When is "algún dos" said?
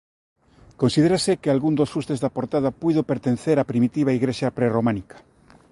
1.51-1.91